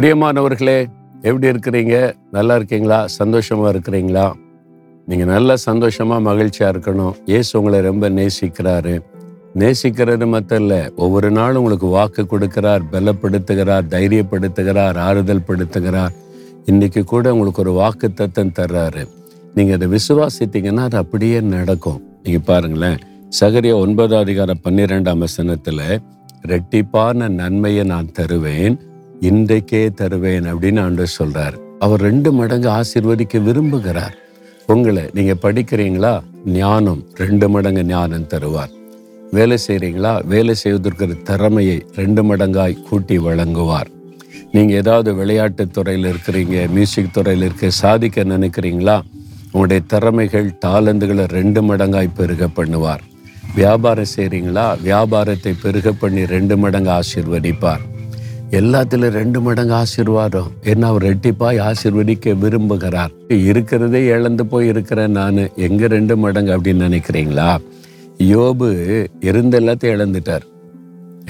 பிரியமானவர்களே 0.00 0.86
எப்படி 1.22 1.48
இருக்கிறீங்க? 1.48 2.14
நல்லா 2.30 2.54
இருக்கீங்களா? 2.54 3.06
சந்தோஷமா 3.18 3.68
இருக்கிறீங்களா? 3.74 4.32
நீங்க 5.06 5.24
நல்லா 5.24 5.54
சந்தோஷமா 5.70 6.16
மகிழ்ச்சியா 6.28 6.70
இருக்கணும். 6.74 7.12
ஏசு 7.26 7.58
உங்களை 7.58 7.80
ரொம்ப 7.80 8.10
நேசிக்கிறாரு. 8.10 9.00
நேசிக்கிறது 9.54 10.26
மட்டும் 10.26 10.58
இல்லை 10.58 10.92
ஒவ்வொரு 10.96 11.30
நாளும் 11.30 11.56
உங்களுக்கு 11.56 11.86
வாக்கு 11.86 12.22
கொடுக்கிறார் 12.22 12.80
பலப்படுத்துகிறார் 12.92 13.82
தைரியப்படுத்துகிறார் 13.88 14.96
ஆறுதல் 14.96 15.44
படுத்துகிறார். 15.48 16.14
இன்னைக்கு 16.64 17.04
கூட 17.04 17.32
உங்களுக்கு 17.32 17.60
ஒரு 17.60 17.72
வாக்கு 17.72 18.14
தத்தம் 18.14 18.52
தர்றாரு. 18.58 19.08
நீங்க 19.54 19.72
அதை 19.72 19.88
விசுவாசித்தீங்கன்னா 19.88 20.80
அது 20.80 20.96
அப்படியே 20.96 21.40
நடக்கும். 21.40 22.02
நீங்க 22.22 22.38
பாருங்களேன் 22.38 22.98
சகரிய 23.40 23.74
ஒன்பதாம் 23.74 24.20
அதிகாரம் 24.20 24.60
பன்னிரெண்டாம் 24.64 25.24
வசனத்துல 25.24 25.98
ரெட்டிப்பான 26.48 27.28
நன்மையை 27.28 27.84
நான் 27.84 28.12
தருவேன் 28.12 28.80
இன்றைக்கே 29.28 29.80
தருவேன் 29.94 30.46
அப்படின்னு 30.52 30.80
ஆண்டவர் 30.84 31.16
சொல்றார். 31.18 31.56
அவர் 31.78 32.00
ரெண்டு 32.00 32.32
மடங்கு 32.32 32.68
ஆசிர்வதிக்க 32.68 33.38
விரும்புகிறார். 33.48 34.14
உங்களை 34.66 35.04
நீங்க 35.12 35.34
படிக்கிறீங்களா? 35.42 36.22
ஞானம் 36.44 37.02
ரெண்டு 37.14 37.48
மடங்கு 37.48 37.84
ஞானம் 37.84 38.26
தருவார். 38.32 38.72
வேலை 39.36 39.58
செய்கிறீங்களா 39.66 40.26
வேலை 40.32 40.54
செய்வதற்கு 40.54 41.22
திறமையை 41.22 41.86
ரெண்டு 42.00 42.24
மடங்காய் 42.24 42.76
கூட்டி 42.88 43.18
வழங்குவார். 43.18 43.90
நீங்கள் 44.54 44.80
ஏதாவது 44.82 45.14
விளையாட்டு 45.14 45.66
துறையில் 45.68 46.10
இருக்கிறீங்க 46.12 46.68
மியூசிக் 46.68 47.14
துறையில் 47.18 47.46
இருக்க 47.48 47.70
சாதிக்க 47.82 48.24
நினைக்கிறீங்களா? 48.24 49.00
உங்களுடைய 49.52 49.82
திறமைகள் 49.94 50.50
டாலந்துகளை 50.66 51.26
ரெண்டு 51.38 51.62
மடங்காய் 51.62 52.16
பெருக 52.18 52.50
பண்ணுவார். 52.58 53.02
வியாபாரம் 53.54 54.12
செய்கிறீங்களா 54.16 54.66
வியாபாரத்தை 54.88 55.54
பெருக 55.62 55.92
பண்ணி 55.92 56.24
ரெண்டு 56.26 56.56
மடங்கு 56.56 56.94
ஆசிர்வதிப்பார். 57.00 57.82
எல்லாத்துலயும் 58.58 59.16
ரெண்டு 59.18 59.40
மடங்கு 59.40 59.72
ஆசீர்வாதம். 59.72 60.50
என்ன 60.62 60.86
அவர் 60.86 61.02
ரெட்டிப்பாய் 61.02 61.60
ஆசிர்வதிக்க 61.68 62.34
விரும்புகிறார். 62.38 63.12
இருக்கிறதே 63.28 64.04
இழந்து 64.04 64.46
போய் 64.46 64.66
இருக்கிறேன் 64.66 65.10
நான். 65.10 65.56
எங்க 65.56 65.86
ரெண்டு 65.86 66.16
மடங்கு 66.16 66.58
அப்படின்னு 66.58 66.86
நினைக்கிறீங்களா? 66.88 67.56
யோபு 68.18 68.68
இருந்த 69.20 69.60
எல்லாத்தையும் 69.60 69.94
இழந்துட்டார். 69.94 70.44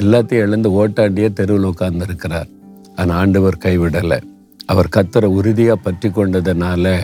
எல்லாத்தையும் 0.00 0.42
இழந்து 0.46 0.70
ஓட்டாண்டியே 0.70 1.32
தெருவில் 1.32 1.64
உட்கார்ந்து 1.64 2.04
இருக்கிறார் 2.04 2.48
ஆனால் 2.96 3.16
ஆண்டவர் 3.16 3.56
கைவிடலை. 3.56 4.20
அவர் 4.66 4.90
கத்தரை 4.96 5.28
உறுதியா 5.38 5.72
பற்றி 5.72 6.08
கொண்டதுனால 6.08 6.96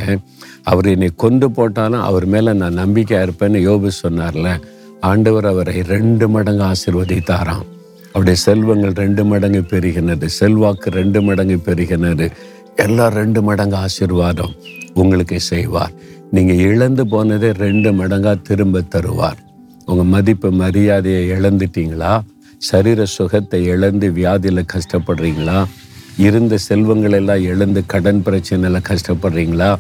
அவர் 0.63 0.87
என்னை 0.87 1.13
கொண்டு 1.17 1.51
போட்டாலும் 1.51 2.01
அவர் 2.01 2.27
மேல 2.27 2.53
நான் 2.53 2.79
நம்பிக்கையா 2.79 3.23
இருப்பேன்னு 3.29 3.63
யோபு 3.69 3.91
சொன்னார்ல. 4.03 4.61
ஆண்டவர் 5.01 5.47
அவரை 5.47 5.83
ரெண்டு 5.83 6.29
மடங்கு 6.29 6.67
ஆசிர்வதித்தாராம். 6.73 7.75
அவருடைய 8.17 8.39
செல்வங்கள் 8.41 8.93
ரெண்டு 9.01 9.23
மடங்கு 9.31 9.61
பெருகினது 9.71 10.27
செல்வாக்கு 10.37 10.89
ரெண்டு 10.91 11.19
மடங்கு 11.23 11.57
பெருகினது. 11.67 12.27
எல்லாம் 12.85 13.13
ரெண்டு 13.13 13.41
மடங்கு 13.43 13.77
ஆசீர்வாதம் 13.77 14.55
உங்களுக்கு 14.95 15.41
செய்வார். 15.41 15.93
நீங்கள் 16.31 16.63
இழந்து 16.71 17.07
போனதே 17.07 17.51
ரெண்டு 17.65 17.91
மடங்காக 17.93 18.41
திரும்ப 18.49 18.83
தருவார். 18.95 19.41
உங்கள் 19.85 20.11
மதிப்பு 20.15 20.51
மரியாதையை 20.63 21.23
இழந்துட்டீங்களா? 21.37 22.13
சரீர 22.71 23.05
சுகத்தை 23.05 23.65
இழந்து 23.75 24.09
வியாதியில் 24.11 24.71
கஷ்டப்படுறீங்களா? 24.75 25.59
இருந்த 26.27 26.57
செல்வங்கள் 26.69 27.13
எல்லாம் 27.13 27.45
இழந்து 27.53 27.83
கடன் 27.87 28.23
பிரச்சனையில் 28.29 28.87
கஷ்டப்படுறீங்களா? 28.91 29.71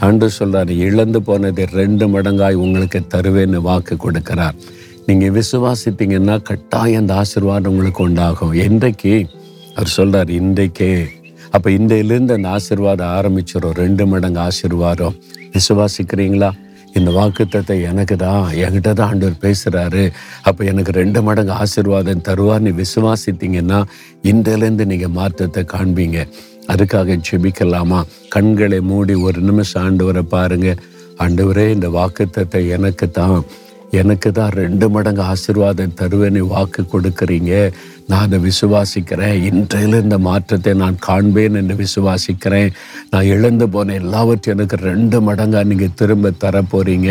ஆண்டு 0.00 0.30
சொல்கிறார் 0.30 0.72
இழந்து 0.88 1.22
போனதை 1.22 1.64
ரெண்டு 1.80 2.06
மடங்காய் 2.08 2.62
உங்களுக்கு 2.66 3.02
தருவேன்னு 3.14 3.60
வாக்கு 3.68 3.96
கொடுக்கிறார். 3.96 4.56
நீங்க 5.06 5.26
விசுவாசித்தீங்கன்னா 5.36 6.34
கட்டாயம் 6.48 7.00
அந்த 7.02 7.14
ஆசீர்வாதம் 7.22 7.70
உங்களுக்கு 7.70 8.02
உண்டாகும். 8.08 8.52
என்றைக்கு 8.66 9.14
அவர் 9.76 9.94
சொல்றார் 9.96 10.30
இன்றைக்கே. 10.40 10.92
அப்ப 11.56 11.66
இன்றையிலிருந்து 11.78 12.34
அந்த 12.36 12.48
ஆசீர்வாதம் 12.56 13.12
ஆரம்பிச்சிடும் 13.16 13.78
ரெண்டு 13.82 14.04
மடங்கு 14.12 14.40
ஆசிர்வாதம். 14.48 15.16
விசுவாசிக்கிறீங்களா? 15.56 16.50
இந்த 16.98 17.10
வாக்குத்தத்தை 17.18 17.76
எனக்கு 17.90 18.16
தான். 18.22 18.46
என்கிட்ட 18.62 18.90
தான் 19.00 19.10
ஆண்டவர் 19.12 19.42
பேசுகிறாரு 19.44 20.04
அப்போ 20.48 20.62
எனக்கு 20.72 20.92
ரெண்டு 21.00 21.22
மடங்கு 21.28 21.52
ஆசீர்வாதம் 21.62 22.24
தருவார்னு 22.28 22.72
விசுவாசித்தீங்கன்னா 22.82 23.80
இன்றையிலேருந்து 24.32 24.86
நீங்கள் 24.92 25.14
மாற்றத்தை 25.18 25.64
காண்பீங்க. 25.74 26.18
அதுக்காக 26.72 27.18
ஜெபிக்கலாமா? 27.28 28.00
கண்களை 28.36 28.80
மூடி 28.90 29.14
ஒரு 29.28 29.40
நிமிஷம் 29.50 29.82
ஆண்டவரை 29.86 30.24
பாருங்கள் 30.36 30.80
ஆண்டவரே 31.24 31.66
இந்த 31.76 31.88
வாக்குத்தத்தை 31.98 32.62
எனக்கு 32.76 33.08
தான். 33.20 33.38
எனக்கு 34.00 34.28
தான் 34.36 34.54
ரெண்டு 34.60 34.86
மடங்கு 34.94 35.22
ஆசிர்வாதம் 35.32 35.96
தருவேன்னு 36.00 36.42
வாக்கு 36.52 36.82
கொடுக்குறீங்க. 36.92 37.52
நான் 38.10 38.24
அதை 38.26 38.38
விசுவாசிக்கிறேன். 38.46 39.36
இன்றையில 39.48 40.00
இந்த 40.04 40.18
மாற்றத்தை 40.28 40.72
நான் 40.82 40.96
காண்பேன் 41.08 41.58
என்று 41.60 41.74
விசுவாசிக்கிறேன். 41.82 42.70
நான் 43.10 43.28
இழந்து 43.34 43.68
போன 43.74 43.94
எல்லாவற்றையும் 44.02 44.56
எனக்கு 44.56 44.78
ரெண்டு 44.90 45.20
மடங்காக 45.28 45.68
நீங்கள் 45.72 45.94
திரும்ப 46.00 46.32
தரப்போறீங்க. 46.44 47.10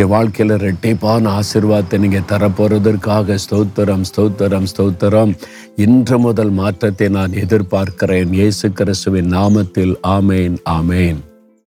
என் 0.00 0.12
வாழ்க்கையில் 0.14 0.56
ரெட்டிப்பான 0.66 1.30
ஆசிர்வாதத்தை 1.40 2.00
நீங்கள் 2.06 2.28
தரப்போகிறதற்காக 2.32 3.38
ஸ்தோத்திரம் 3.44 4.08
ஸ்தோத்திரம் 4.10 4.68
ஸ்தோத்திரம். 4.72 5.32
இன்று 5.86 6.18
முதல் 6.26 6.52
மாற்றத்தை 6.62 7.08
நான் 7.20 7.40
எதிர்பார்க்கிறேன். 7.44 8.32
இயேசு 8.40 8.68
கிறிஸ்துவின் 8.80 9.32
நாமத்தில் 9.38 9.96
ஆமேன் 10.16 10.58
ஆமேன். 10.78 11.20